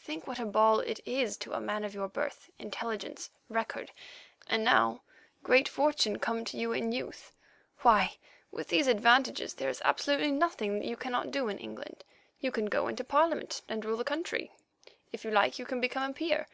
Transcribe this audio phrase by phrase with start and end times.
[0.00, 3.90] Think what a ball it is to a man of your birth, intelligence, record,
[4.46, 5.02] and now,
[5.42, 7.34] great fortune come to you in youth.
[7.82, 8.14] Why,
[8.50, 12.04] with these advantages there is absolutely nothing that you cannot do in England.
[12.40, 14.50] You can go into Parliament and rule the country;
[15.12, 16.48] if you like you can become a peer.